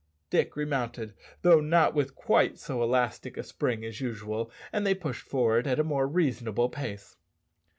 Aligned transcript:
Dick 0.31 0.55
remounted, 0.55 1.13
though 1.43 1.59
not 1.59 1.93
with 1.93 2.15
quite 2.15 2.57
so 2.57 2.81
elastic 2.81 3.37
a 3.37 3.43
spring 3.43 3.85
as 3.85 4.01
usual, 4.01 4.49
and 4.73 4.83
they 4.83 4.95
pushed 4.95 5.21
forward 5.27 5.67
at 5.67 5.77
a 5.79 5.83
more 5.83 6.07
reasonable 6.07 6.69
pace. 6.69 7.17